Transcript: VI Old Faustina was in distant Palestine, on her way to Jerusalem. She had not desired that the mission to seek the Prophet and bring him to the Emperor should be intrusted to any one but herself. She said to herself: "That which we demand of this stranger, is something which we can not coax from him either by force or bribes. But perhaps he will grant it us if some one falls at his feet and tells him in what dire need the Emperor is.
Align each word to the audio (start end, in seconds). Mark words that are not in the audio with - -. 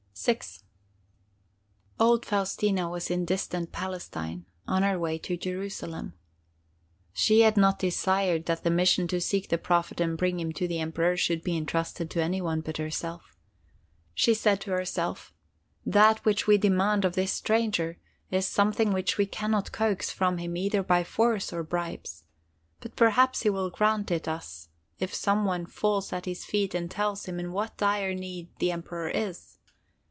VI 0.23 0.37
Old 1.99 2.27
Faustina 2.27 2.87
was 2.87 3.09
in 3.09 3.25
distant 3.25 3.71
Palestine, 3.71 4.45
on 4.67 4.83
her 4.83 4.99
way 4.99 5.17
to 5.17 5.35
Jerusalem. 5.35 6.13
She 7.11 7.39
had 7.41 7.57
not 7.57 7.79
desired 7.79 8.45
that 8.45 8.63
the 8.63 8.69
mission 8.69 9.07
to 9.07 9.19
seek 9.19 9.49
the 9.49 9.57
Prophet 9.57 9.99
and 9.99 10.15
bring 10.15 10.39
him 10.39 10.53
to 10.53 10.67
the 10.67 10.79
Emperor 10.79 11.17
should 11.17 11.41
be 11.43 11.57
intrusted 11.57 12.11
to 12.11 12.21
any 12.21 12.39
one 12.39 12.61
but 12.61 12.77
herself. 12.77 13.35
She 14.13 14.35
said 14.35 14.61
to 14.61 14.71
herself: 14.71 15.33
"That 15.87 16.23
which 16.23 16.45
we 16.45 16.59
demand 16.59 17.03
of 17.03 17.15
this 17.15 17.31
stranger, 17.33 17.97
is 18.29 18.45
something 18.45 18.91
which 18.93 19.17
we 19.17 19.25
can 19.25 19.49
not 19.49 19.71
coax 19.71 20.11
from 20.11 20.37
him 20.37 20.55
either 20.55 20.83
by 20.83 21.03
force 21.03 21.51
or 21.51 21.63
bribes. 21.63 22.25
But 22.79 22.95
perhaps 22.95 23.41
he 23.41 23.49
will 23.49 23.71
grant 23.71 24.11
it 24.11 24.27
us 24.27 24.69
if 24.99 25.15
some 25.15 25.45
one 25.45 25.65
falls 25.65 26.13
at 26.13 26.25
his 26.25 26.45
feet 26.45 26.75
and 26.75 26.91
tells 26.91 27.25
him 27.25 27.39
in 27.39 27.51
what 27.51 27.75
dire 27.77 28.13
need 28.13 28.55
the 28.59 28.71
Emperor 28.71 29.09
is. 29.09 29.57